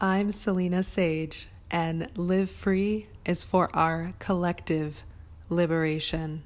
[0.00, 5.02] I'm Selena Sage, and Live Free is for our collective
[5.48, 6.44] liberation.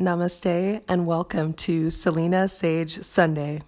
[0.00, 3.60] Namaste, and welcome to Selena Sage Sunday.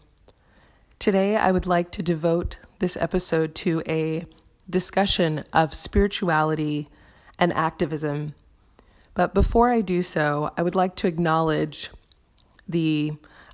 [0.99, 4.25] Today, I would like to devote this episode to a
[4.71, 6.89] discussion of spirituality
[7.39, 8.35] and activism
[9.15, 11.91] but before I do so, I would like to acknowledge
[12.69, 13.13] the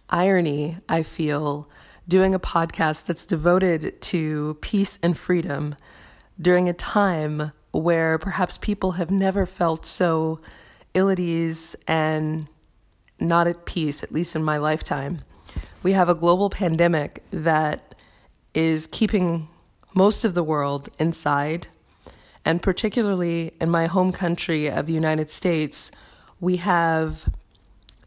[0.08, 1.68] irony I feel
[2.08, 5.76] doing a podcast that's devoted to peace and freedom
[6.40, 10.40] during a time where perhaps people have never felt so
[10.94, 12.48] ill at ease and
[13.20, 15.20] not at peace, at least in my lifetime.
[15.82, 17.94] We have a global pandemic that
[18.54, 19.48] is keeping
[19.94, 21.68] most of the world inside
[22.50, 25.92] and particularly in my home country of the United States,
[26.40, 27.32] we have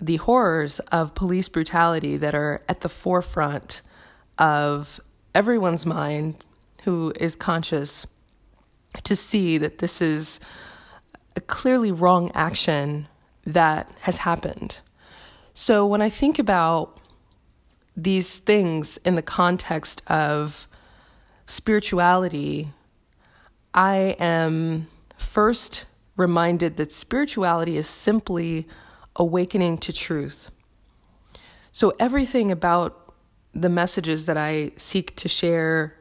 [0.01, 3.81] the horrors of police brutality that are at the forefront
[4.37, 4.99] of
[5.33, 6.43] everyone's mind
[6.83, 8.05] who is conscious
[9.05, 10.41] to see that this is
[11.37, 13.07] a clearly wrong action
[13.45, 14.77] that has happened.
[15.53, 16.99] So when I think about
[17.95, 20.67] these things in the context of
[21.47, 22.73] spirituality
[23.73, 25.85] I am first
[26.15, 28.67] reminded that spirituality is simply
[29.15, 30.51] awakening to truth.
[31.71, 33.13] So, everything about
[33.53, 35.97] the messages that I seek to share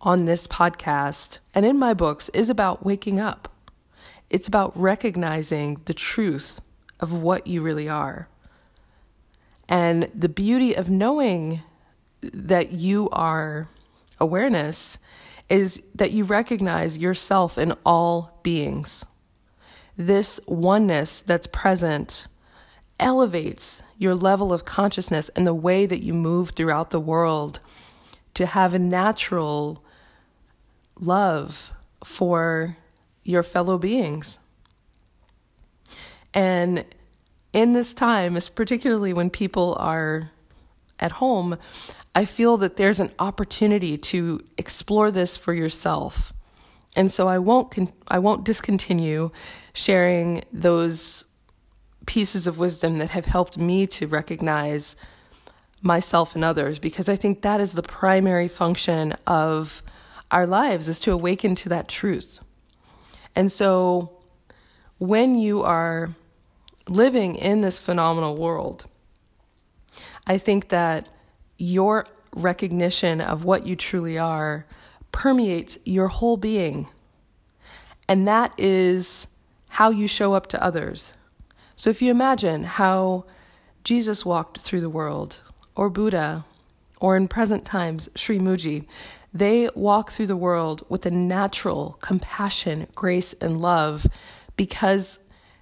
[0.00, 3.52] on this podcast and in my books is about waking up.
[4.30, 6.60] It's about recognizing the truth
[7.00, 8.28] of what you really are.
[9.68, 11.62] And the beauty of knowing
[12.20, 13.68] that you are
[14.18, 14.98] awareness
[15.48, 19.04] is that you recognize yourself in all beings.
[19.96, 22.26] This oneness that's present
[22.98, 27.60] elevates your level of consciousness and the way that you move throughout the world
[28.34, 29.82] to have a natural
[31.00, 31.72] love
[32.04, 32.76] for
[33.22, 34.38] your fellow beings.
[36.34, 36.84] And
[37.52, 40.30] in this time, particularly when people are
[41.00, 41.56] at home,
[42.16, 46.32] I feel that there's an opportunity to explore this for yourself.
[46.96, 49.30] And so I won't con- I won't discontinue
[49.74, 51.26] sharing those
[52.06, 54.96] pieces of wisdom that have helped me to recognize
[55.82, 59.82] myself and others because I think that is the primary function of
[60.30, 62.40] our lives is to awaken to that truth.
[63.34, 64.16] And so
[64.96, 66.14] when you are
[66.88, 68.86] living in this phenomenal world,
[70.26, 71.10] I think that
[71.58, 74.66] your recognition of what you truly are
[75.12, 76.86] permeates your whole being.
[78.08, 79.26] And that is
[79.68, 81.14] how you show up to others.
[81.76, 83.24] So if you imagine how
[83.84, 85.38] Jesus walked through the world,
[85.74, 86.44] or Buddha,
[87.00, 88.86] or in present times, Sri Mooji,
[89.32, 94.06] they walk through the world with a natural compassion, grace, and love
[94.56, 95.18] because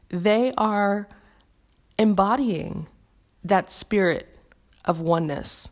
[0.09, 1.09] they are
[1.99, 2.87] embodying
[3.43, 4.38] that spirit
[4.84, 5.69] of oneness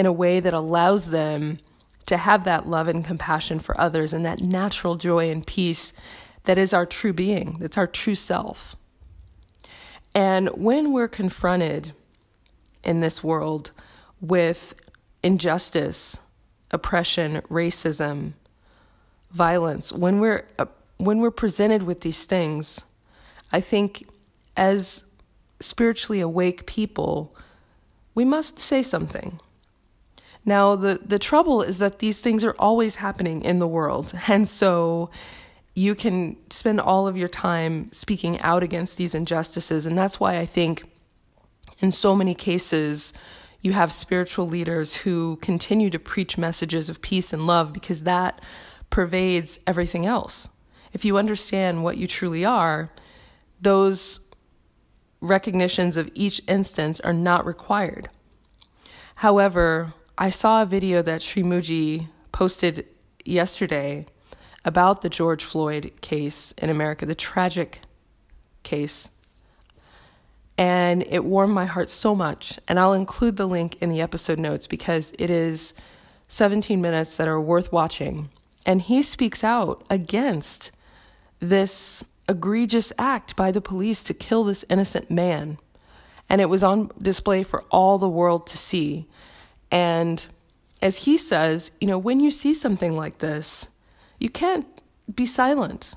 [0.00, 1.58] in a way that allows them
[2.06, 5.92] to have that love and compassion for others and that natural joy and peace
[6.44, 8.76] that is our true being, that's our true self.
[10.14, 11.92] And when we're confronted
[12.82, 13.72] in this world
[14.22, 14.74] with
[15.22, 16.18] injustice,
[16.70, 18.32] oppression, racism,
[19.32, 20.64] violence, when we're uh,
[20.96, 22.80] when we're presented with these things,
[23.52, 24.08] I think
[24.56, 25.04] as
[25.60, 27.36] spiritually awake people,
[28.14, 29.38] we must say something.
[30.50, 34.12] Now, the, the trouble is that these things are always happening in the world.
[34.26, 35.10] And so
[35.76, 39.86] you can spend all of your time speaking out against these injustices.
[39.86, 40.90] And that's why I think
[41.78, 43.12] in so many cases,
[43.60, 48.40] you have spiritual leaders who continue to preach messages of peace and love because that
[48.90, 50.48] pervades everything else.
[50.92, 52.90] If you understand what you truly are,
[53.60, 54.18] those
[55.20, 58.08] recognitions of each instance are not required.
[59.14, 62.86] However, I saw a video that Sri Mooji posted
[63.24, 64.04] yesterday
[64.66, 67.80] about the George Floyd case in America, the tragic
[68.62, 69.08] case.
[70.58, 72.58] And it warmed my heart so much.
[72.68, 75.72] And I'll include the link in the episode notes because it is
[76.28, 78.28] 17 minutes that are worth watching.
[78.66, 80.70] And he speaks out against
[81.38, 85.56] this egregious act by the police to kill this innocent man.
[86.28, 89.06] And it was on display for all the world to see.
[89.70, 90.26] And
[90.82, 93.68] as he says, you know, when you see something like this,
[94.18, 94.66] you can't
[95.14, 95.94] be silent.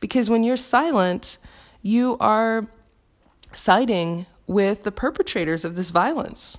[0.00, 1.38] Because when you're silent,
[1.82, 2.66] you are
[3.52, 6.58] siding with the perpetrators of this violence.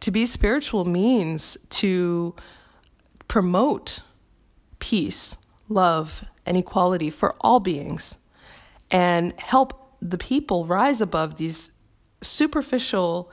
[0.00, 2.34] To be spiritual means to
[3.28, 4.00] promote
[4.78, 5.36] peace,
[5.68, 8.18] love, and equality for all beings
[8.90, 11.72] and help the people rise above these
[12.20, 13.32] superficial,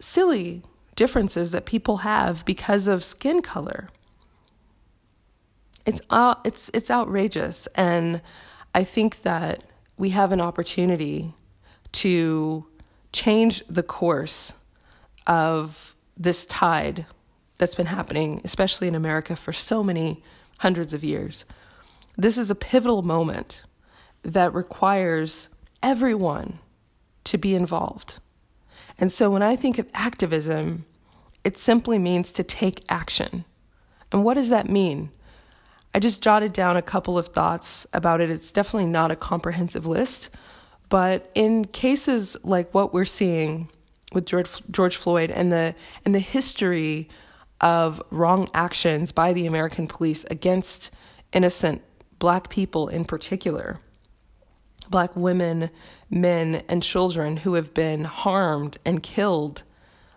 [0.00, 0.62] silly
[0.96, 3.88] differences that people have because of skin color.
[5.84, 8.20] It's uh, it's it's outrageous and
[8.74, 9.62] I think that
[9.96, 11.32] we have an opportunity
[11.92, 12.66] to
[13.12, 14.52] change the course
[15.26, 17.06] of this tide
[17.58, 20.22] that's been happening, especially in America, for so many
[20.58, 21.44] hundreds of years.
[22.18, 23.62] This is a pivotal moment
[24.22, 25.48] that requires
[25.82, 26.58] everyone
[27.24, 28.18] to be involved.
[28.98, 30.84] And so when I think of activism,
[31.44, 33.44] it simply means to take action.
[34.10, 35.10] And what does that mean?
[35.94, 38.30] I just jotted down a couple of thoughts about it.
[38.30, 40.30] It's definitely not a comprehensive list,
[40.88, 43.70] but in cases like what we're seeing
[44.12, 47.08] with George, George Floyd and the and the history
[47.60, 50.90] of wrong actions by the American police against
[51.32, 51.82] innocent
[52.18, 53.80] black people in particular,
[54.90, 55.70] black women,
[56.10, 59.62] men, and children who have been harmed and killed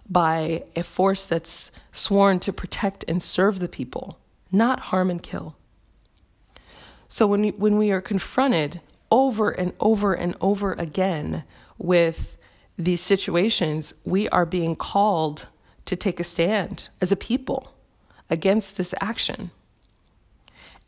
[0.10, 4.20] by a force that's sworn to protect and serve the people,
[4.52, 5.56] not harm and kill.
[7.08, 8.82] So when we, when we are confronted
[9.12, 11.44] over and over and over again
[11.78, 12.38] with
[12.78, 15.48] these situations, we are being called
[15.86, 17.74] to take a stand as a people
[18.30, 19.52] against this action.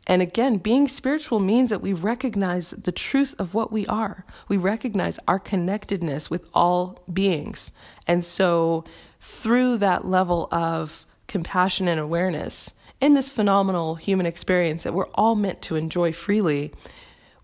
[0.06, 4.24] And again, being spiritual means that we recognize the truth of what we are.
[4.48, 7.70] We recognize our connectedness with all beings.
[8.06, 8.84] And so,
[9.20, 15.36] through that level of compassion and awareness in this phenomenal human experience that we're all
[15.36, 16.72] meant to enjoy freely,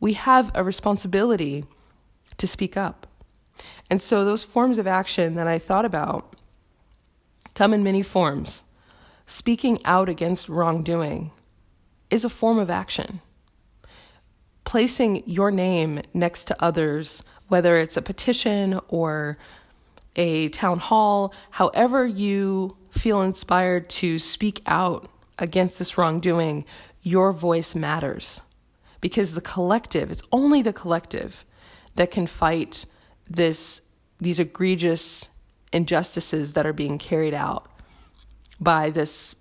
[0.00, 1.64] we have a responsibility
[2.38, 3.06] to speak up.
[3.88, 6.34] And so, those forms of action that I thought about
[7.54, 8.64] come in many forms.
[9.26, 11.30] Speaking out against wrongdoing
[12.10, 13.20] is a form of action.
[14.64, 19.38] Placing your name next to others, whether it's a petition or
[20.16, 25.08] a town hall, however you feel inspired to speak out
[25.38, 26.64] against this wrongdoing,
[27.02, 28.40] your voice matters.
[29.00, 31.44] Because the collective, it's only the collective
[31.94, 32.84] that can fight
[33.28, 33.82] this
[34.20, 35.28] these egregious
[35.72, 37.70] injustices that are being carried out
[38.58, 39.36] by this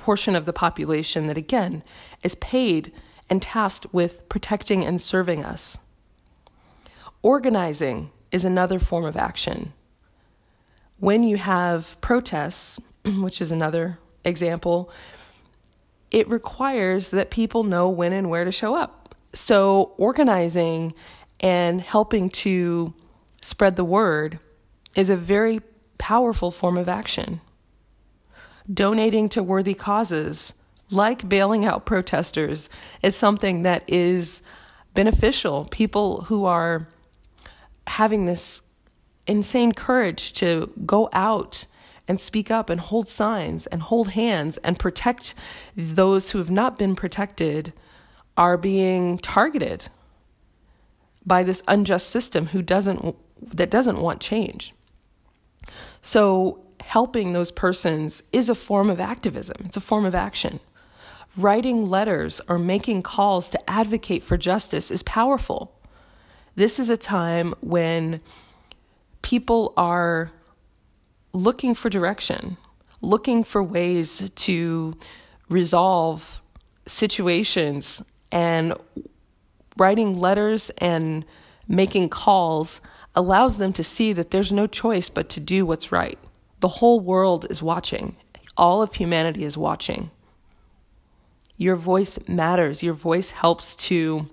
[0.00, 1.82] portion of the population that, again,
[2.22, 2.92] is paid
[3.28, 5.78] and tasked with protecting and serving us.
[7.22, 9.72] Organizing is another form of action.
[10.98, 14.90] When you have protests, which is another example,
[16.10, 19.14] it requires that people know when and where to show up.
[19.32, 20.92] So, organizing
[21.38, 22.92] and helping to
[23.42, 24.40] spread the word
[24.96, 25.60] is a very
[25.98, 27.40] powerful form of action
[28.72, 30.54] donating to worthy causes,
[30.90, 32.68] like bailing out protesters,
[33.02, 34.42] is something that is
[34.94, 35.66] beneficial.
[35.70, 36.88] People who are
[37.86, 38.62] having this
[39.26, 41.64] insane courage to go out
[42.08, 45.34] and speak up and hold signs and hold hands and protect
[45.76, 47.72] those who have not been protected
[48.36, 49.88] are being targeted
[51.24, 53.16] by this unjust system who doesn't
[53.54, 54.74] that doesn't want change.
[56.02, 60.58] So helping those persons is a form of activism, it's a form of action.
[61.36, 65.72] Writing letters or making calls to advocate for justice is powerful.
[66.56, 68.20] This is a time when
[69.22, 70.32] people are
[71.32, 72.56] looking for direction,
[73.00, 74.98] looking for ways to
[75.48, 76.40] resolve
[76.86, 78.74] situations, and
[79.76, 81.24] writing letters and
[81.68, 82.80] making calls
[83.14, 86.18] allows them to see that there's no choice but to do what's right.
[86.60, 88.16] The whole world is watching,
[88.56, 90.10] all of humanity is watching.
[91.56, 92.82] Your voice matters.
[92.82, 94.30] Your voice helps to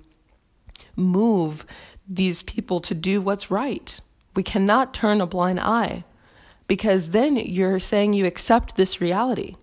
[0.95, 1.65] move
[2.07, 3.99] these people to do what's right.
[4.35, 6.05] We cannot turn a blind eye
[6.67, 9.55] because then you're saying you accept this reality.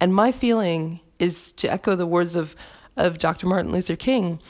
[0.00, 2.54] And my feeling is to echo the words of,
[2.96, 3.46] of Dr.
[3.46, 4.40] Martin Luther King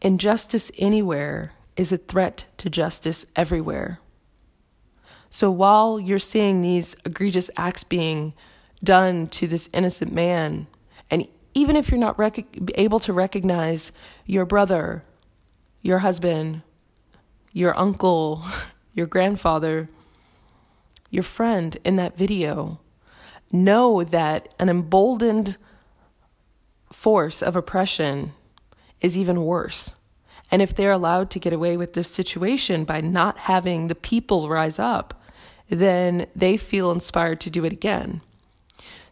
[0.00, 3.98] injustice anywhere is a threat to justice everywhere.
[5.36, 8.32] So while you're seeing these egregious acts being
[8.82, 10.66] done to this innocent man,
[11.10, 13.92] and even if you're not rec- able to recognize
[14.24, 15.04] your brother,
[15.82, 16.62] your husband,
[17.52, 18.46] your uncle,
[18.94, 19.90] your grandfather,
[21.10, 22.80] your friend in that video,
[23.52, 25.58] know that an emboldened
[26.90, 28.32] force of oppression
[29.02, 29.92] is even worse.
[30.50, 34.48] And if they're allowed to get away with this situation by not having the people
[34.48, 35.12] rise up,
[35.68, 38.20] then they feel inspired to do it again.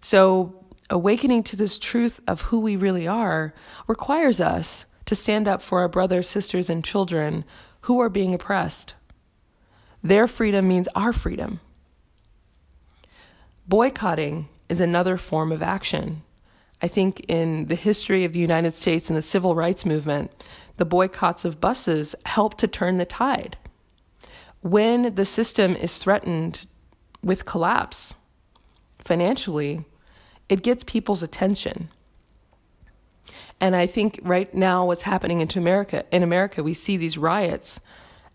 [0.01, 3.55] So, awakening to this truth of who we really are
[3.87, 7.45] requires us to stand up for our brothers, sisters, and children
[7.83, 8.95] who are being oppressed.
[10.03, 11.61] Their freedom means our freedom.
[13.67, 16.23] Boycotting is another form of action.
[16.83, 20.31] I think in the history of the United States and the civil rights movement,
[20.77, 23.57] the boycotts of buses helped to turn the tide.
[24.65, 26.67] When the system is threatened
[27.23, 28.15] with collapse
[28.99, 29.85] financially,
[30.49, 31.91] it gets people's attention.
[33.61, 37.79] And I think right now what's happening into America in America, we see these riots.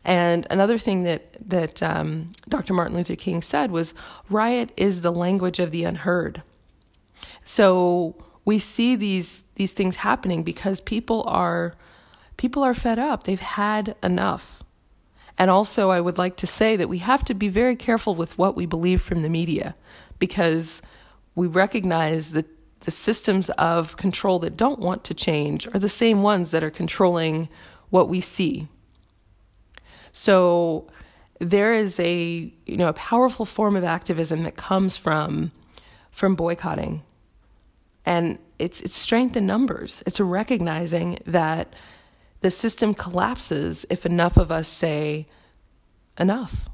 [0.06, 2.76] And another thing that that um, Dr.
[2.76, 3.96] Martin Luther King said was,
[4.30, 6.44] "Riot is the language of the unheard."
[7.44, 11.74] So we see these these things happening because people are
[12.38, 13.24] people are fed up.
[13.24, 14.59] They've had enough.
[15.40, 18.38] And also, I would like to say that we have to be very careful with
[18.38, 19.74] what we believe from the media
[20.20, 20.82] because
[21.34, 22.46] we recognize that
[22.82, 26.70] the systems of control that don't want to change are the same ones that are
[26.70, 27.48] controlling
[27.90, 28.68] what we see.
[30.12, 30.88] So
[31.40, 35.52] there is a you know a powerful form of activism that comes from
[36.12, 37.02] from boycotting.
[38.06, 40.04] And it's it's strength in numbers.
[40.06, 41.74] It's recognizing that
[42.42, 45.28] the system collapses if enough of us say
[46.18, 46.70] enough.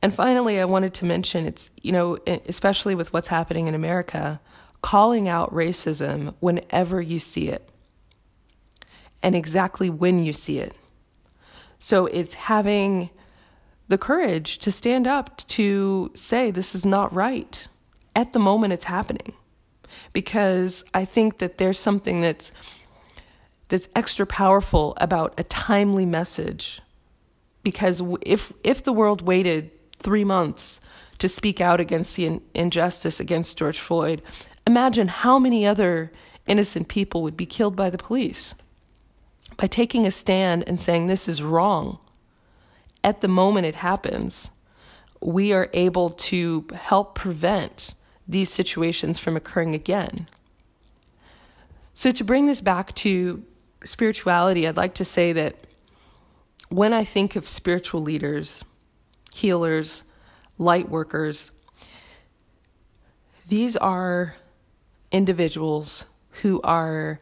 [0.00, 4.40] And finally, I wanted to mention it's, you know, especially with what's happening in America,
[4.82, 7.68] calling out racism whenever you see it
[9.22, 10.74] and exactly when you see it.
[11.78, 13.10] So it's having
[13.88, 17.66] the courage to stand up to say this is not right
[18.16, 19.34] at the moment it's happening.
[20.12, 22.50] Because I think that there's something that's
[23.68, 26.80] that's extra powerful about a timely message.
[27.62, 30.80] Because if if the world waited three months
[31.18, 34.22] to speak out against the in- injustice against George Floyd,
[34.66, 36.12] imagine how many other
[36.46, 38.54] innocent people would be killed by the police.
[39.56, 41.98] By taking a stand and saying this is wrong,
[43.04, 44.50] at the moment it happens,
[45.20, 47.94] we are able to help prevent
[48.26, 50.28] these situations from occurring again.
[51.94, 53.44] So, to bring this back to
[53.84, 55.56] spirituality, I'd like to say that
[56.68, 58.64] when I think of spiritual leaders,
[59.34, 60.02] healers,
[60.58, 61.50] light workers.
[63.48, 64.36] These are
[65.10, 66.04] individuals
[66.42, 67.20] who are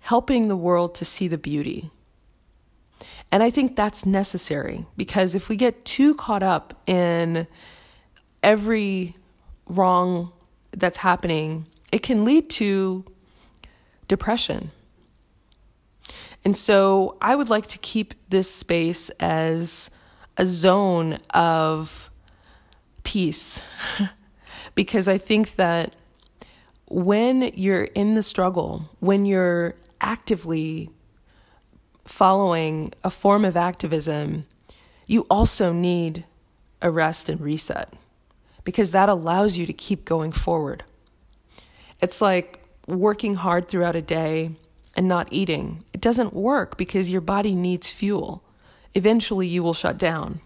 [0.00, 1.90] helping the world to see the beauty.
[3.30, 7.46] And I think that's necessary because if we get too caught up in
[8.42, 9.16] every
[9.66, 10.32] wrong
[10.72, 13.04] that's happening, it can lead to
[14.08, 14.70] depression.
[16.46, 19.90] And so I would like to keep this space as
[20.36, 22.08] a zone of
[23.02, 23.60] peace
[24.76, 25.96] because I think that
[26.86, 30.88] when you're in the struggle, when you're actively
[32.04, 34.46] following a form of activism,
[35.08, 36.26] you also need
[36.80, 37.92] a rest and reset
[38.62, 40.84] because that allows you to keep going forward.
[42.00, 44.52] It's like working hard throughout a day
[44.96, 45.84] and not eating.
[45.92, 48.42] It doesn't work because your body needs fuel
[48.96, 50.40] eventually you will shut down.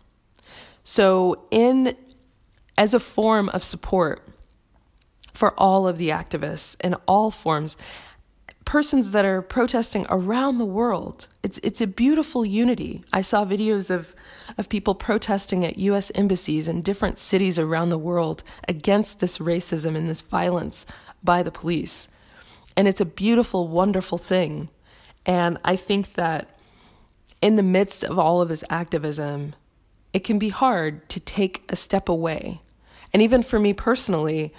[0.85, 1.97] So, in
[2.77, 4.27] as a form of support
[5.33, 7.77] for all of the activists in all forms,
[8.65, 13.05] persons that are protesting around the world, it's it's a beautiful unity.
[13.13, 14.15] I saw videos of
[14.59, 16.11] of people protesting at U.S.
[16.15, 20.87] embassies in different cities around the world against this racism and this violence
[21.23, 22.09] by the police,
[22.77, 24.69] and it's a beautiful, wonderful thing.
[25.27, 26.59] And I think that
[27.43, 29.55] in the midst of all of this activism,
[30.13, 32.61] it can be hard to take a step away.
[33.13, 34.53] And even for me personally,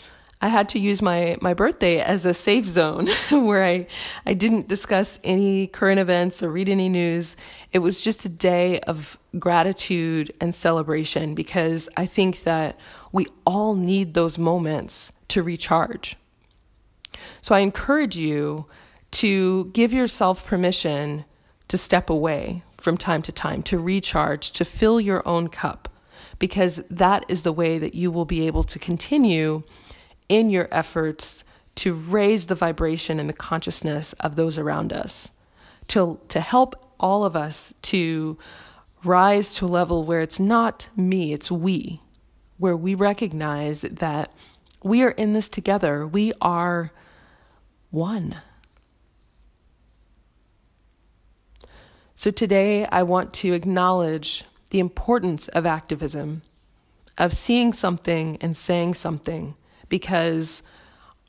[0.44, 3.88] I had to use my, my birthday as a safe zone where I,
[4.26, 7.36] I didn't discuss any current events or read any news.
[7.72, 12.80] It was just a day of gratitude and celebration because I think that
[13.12, 16.18] we all need those moments to recharge.
[17.42, 18.66] So I encourage you
[19.12, 21.26] to give yourself permission
[21.68, 25.90] to step away from time to time, to recharge, to fill your own cup,
[26.40, 29.64] because that is the way that you will be able to continue
[30.28, 31.44] in your efforts
[31.76, 35.32] to raise the vibration and the consciousness of those around us,
[35.88, 38.38] to, to help all of us to
[39.04, 42.02] rise to a level where it's not me, it's we,
[42.58, 44.32] where we recognize that
[44.84, 46.06] we are in this together.
[46.06, 46.92] We are
[47.92, 48.38] one.
[52.16, 56.42] So today I want to acknowledge the importance of activism,
[57.18, 59.56] of seeing something and saying something,
[59.90, 60.64] because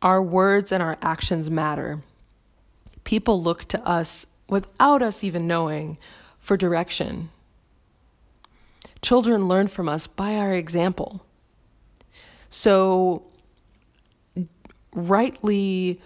[0.01, 2.03] our words and our actions matter.
[3.05, 5.99] People look to us without us even knowing
[6.39, 7.31] for direction.
[9.01, 11.25] Children learn from us by our example.
[12.51, 13.25] So,
[14.95, 16.01] rightly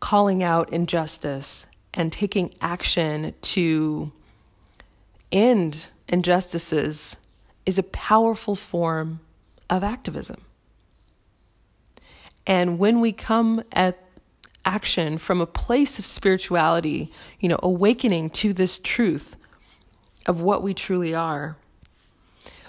[0.00, 4.12] calling out injustice and taking action to
[5.32, 7.16] end injustices
[7.66, 9.20] is a powerful form
[9.70, 10.40] of activism.
[12.46, 13.98] And when we come at
[14.64, 17.10] action from a place of spirituality,
[17.40, 19.36] you know, awakening to this truth
[20.26, 21.56] of what we truly are,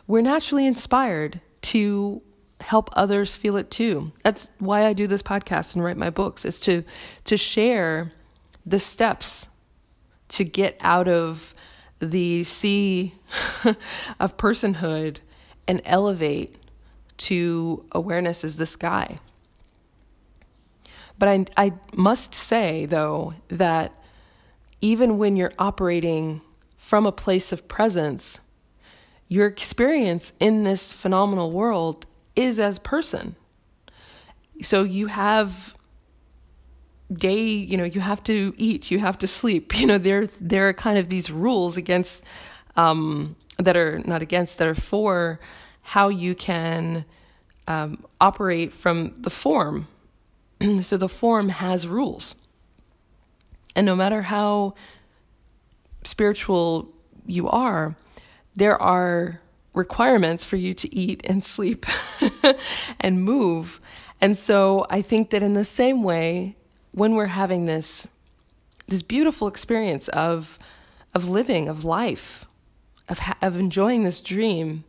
[0.07, 2.21] we're naturally inspired to
[2.65, 4.11] help others feel it too.
[4.23, 6.83] That's why I do this podcast and write my books is to
[7.25, 8.11] to share
[8.65, 9.47] the steps
[10.29, 11.53] to get out of
[11.99, 13.13] the sea
[14.19, 15.17] of personhood
[15.67, 16.55] and elevate
[17.17, 19.19] to awareness as the sky.
[21.19, 23.93] But I, I must say, though, that
[24.81, 26.41] even when you're operating
[26.77, 28.39] from a place of presence,
[29.27, 33.35] your experience in this phenomenal world is as person.
[34.61, 35.75] So you have
[37.11, 39.73] day, you know, you have to eat, you have to sleep.
[39.79, 42.23] You know, there's there are kind of these rules against
[42.75, 45.39] um, that are not against that are for
[45.81, 47.05] how you can
[47.67, 49.87] um, operate from the form.
[50.81, 52.35] so the form has rules,
[53.75, 54.73] and no matter how
[56.03, 56.91] spiritual
[57.25, 57.95] you are,
[58.55, 59.41] there are
[59.75, 61.85] requirements for you to eat and sleep
[62.99, 63.79] and move.
[64.21, 66.55] And so I think that in the same way,
[66.91, 68.07] when we're having this
[68.87, 70.57] this beautiful experience of
[71.13, 72.45] of living, of life,
[73.09, 74.83] of ha- of enjoying this dream,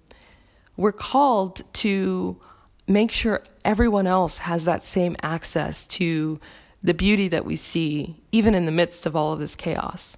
[0.76, 2.40] we're called to
[2.86, 6.38] make sure everyone else has that same access to
[6.82, 10.16] the beauty that we see, even in the midst of all of this chaos.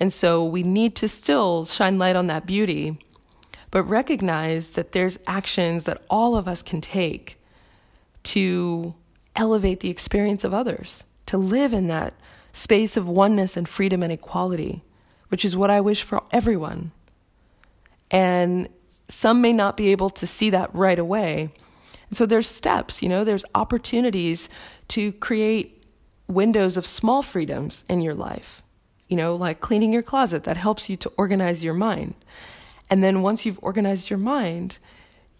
[0.00, 2.98] And so we need to still shine light on that beauty,
[3.70, 7.40] but recognize that there's actions that all of us can take
[8.24, 8.94] to
[9.36, 12.14] elevate the experience of others, to live in that
[12.52, 14.82] space of oneness and freedom and equality,
[15.28, 16.90] which is what I wish for everyone.
[18.10, 18.68] And
[19.08, 21.50] some may not be able to see that right away.
[22.08, 24.48] And so there's steps, you know, there's opportunities
[24.88, 25.84] to create
[26.26, 28.62] windows of small freedoms in your life.
[29.08, 32.14] You know, like cleaning your closet, that helps you to organize your mind.
[32.90, 34.78] And then once you've organized your mind,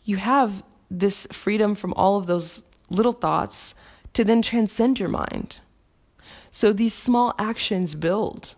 [0.05, 3.75] you have this freedom from all of those little thoughts
[4.15, 5.61] to then transcend your mind.
[6.51, 8.55] So these small actions build.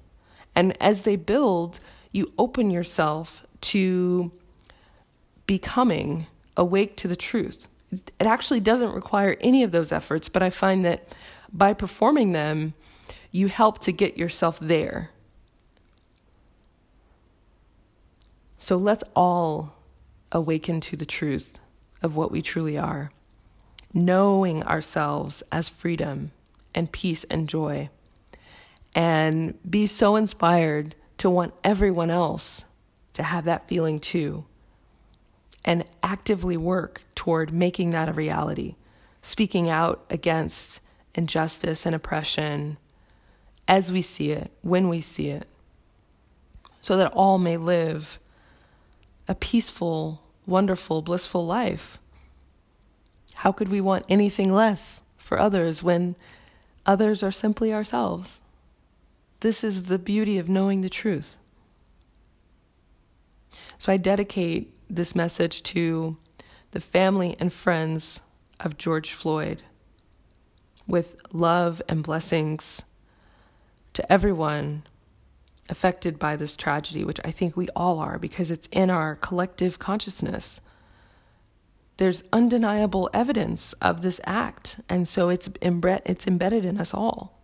[0.54, 1.80] And as they build,
[2.12, 4.32] you open yourself to
[5.46, 6.26] becoming
[6.56, 7.66] awake to the truth.
[7.92, 11.08] It actually doesn't require any of those efforts, but I find that
[11.52, 12.74] by performing them,
[13.32, 15.10] you help to get yourself there.
[18.60, 19.72] So let's all
[20.30, 21.58] awaken to the truth
[22.02, 23.10] of what we truly are
[23.92, 26.30] knowing ourselves as freedom
[26.74, 27.88] and peace and joy,
[28.94, 32.64] and be so inspired to want everyone else
[33.12, 34.44] to have that feeling too,
[35.64, 38.76] and actively work toward making that a reality,
[39.22, 40.80] speaking out against
[41.14, 42.76] injustice and oppression
[43.66, 45.48] as we see it, when we see it,
[46.80, 48.20] so that all may live
[49.30, 52.00] a peaceful, wonderful, blissful life
[53.40, 56.14] how could we want anything less for others when
[56.84, 58.42] others are simply ourselves?
[59.40, 61.38] This is the beauty of knowing the truth.
[63.78, 66.18] So I dedicate this message to
[66.72, 68.20] the family and friends
[68.60, 69.62] of George Floyd
[70.86, 72.84] with love and blessings
[73.94, 74.82] to everyone
[75.70, 79.78] affected by this tragedy, which I think we all are because it's in our collective
[79.78, 80.60] consciousness
[82.00, 84.80] there's undeniable evidence of this act.
[84.88, 87.38] And so it's, imbre- it's embedded in us all.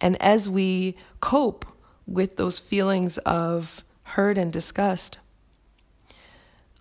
[0.00, 1.66] And as we cope
[2.06, 5.18] with those feelings of hurt and disgust,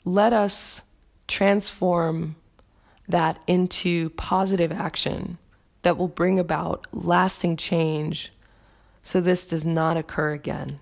[0.05, 0.83] let us
[1.27, 2.37] transform
[3.09, 5.37] that into positive action
[5.81, 8.31] that will bring about lasting change
[9.03, 10.79] so this does not occur again.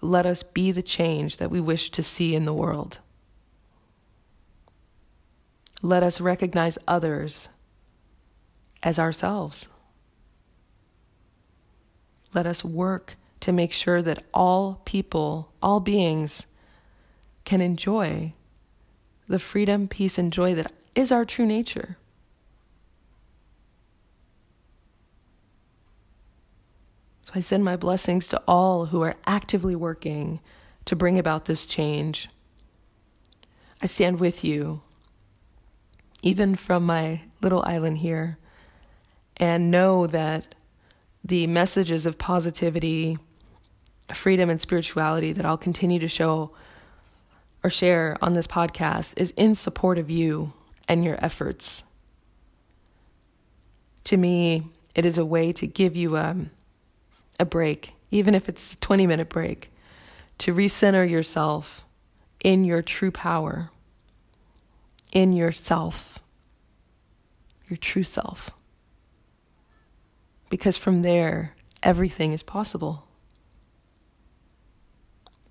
[0.00, 2.98] Let us be the change that we wish to see in the world.
[5.82, 7.48] Let us recognize others
[8.82, 9.68] as ourselves.
[12.32, 16.46] Let us work to make sure that all people, all beings,
[17.44, 18.32] can enjoy
[19.28, 21.96] the freedom, peace, and joy that is our true nature.
[27.34, 30.38] I send my blessings to all who are actively working
[30.84, 32.28] to bring about this change.
[33.82, 34.82] I stand with you,
[36.22, 38.38] even from my little island here,
[39.38, 40.54] and know that
[41.24, 43.18] the messages of positivity,
[44.12, 46.52] freedom, and spirituality that I'll continue to show
[47.64, 50.52] or share on this podcast is in support of you
[50.86, 51.82] and your efforts.
[54.04, 56.50] To me, it is a way to give you a, um,
[57.38, 59.70] a break, even if it's a 20 minute break,
[60.38, 61.84] to recenter yourself
[62.42, 63.70] in your true power,
[65.12, 66.18] in yourself,
[67.68, 68.50] your true self.
[70.50, 73.06] Because from there, everything is possible.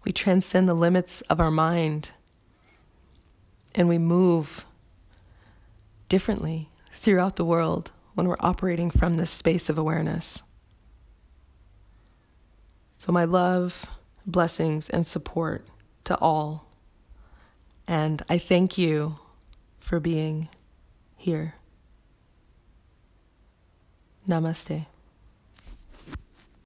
[0.04, 2.12] We transcend the limits of our mind
[3.74, 4.66] and we move
[6.10, 10.44] differently throughout the world when we're operating from this space of awareness.
[13.04, 13.86] So, my love,
[14.26, 15.68] blessings, and support
[16.06, 16.66] to all.
[17.86, 19.20] And I thank you
[19.78, 20.48] for being
[21.18, 21.56] here.
[24.26, 24.86] Namaste.